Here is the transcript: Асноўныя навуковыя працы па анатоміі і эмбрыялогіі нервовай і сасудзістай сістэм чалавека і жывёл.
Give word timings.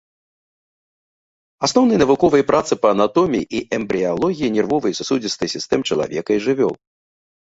Асноўныя 1.65 1.99
навуковыя 2.03 2.45
працы 2.51 2.73
па 2.85 2.89
анатоміі 2.95 3.45
і 3.57 3.61
эмбрыялогіі 3.77 4.49
нервовай 4.55 4.91
і 4.95 4.97
сасудзістай 5.01 5.49
сістэм 5.55 5.85
чалавека 5.91 6.31
і 6.39 6.43
жывёл. 6.47 6.73